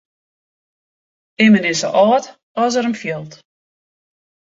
[1.45, 2.25] Immen is sa âld
[2.63, 3.33] as er him fielt.